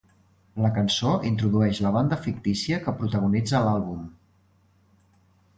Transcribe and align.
La 0.63 0.71
cançó 0.77 1.11
introdueix 1.31 1.81
la 1.87 1.91
banda 1.97 2.19
fictícia 2.23 2.79
que 2.87 2.97
protagonitza 3.03 3.63
l'àlbum. 3.69 4.09